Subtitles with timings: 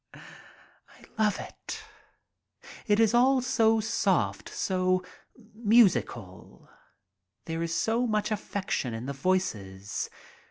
[0.15, 1.83] I love it.•
[2.87, 5.05] It is all so soft, so
[5.53, 6.67] musical;
[7.45, 10.09] there is so much affection in the voices.